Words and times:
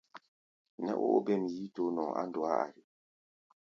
Nɛ́ 0.83 0.95
ó 1.03 1.05
óbêm 1.17 1.43
yíítoó 1.53 1.87
nɔʼɔ 1.95 2.11
á 2.21 2.23
ndɔá 2.27 2.51
ari. 2.63 2.81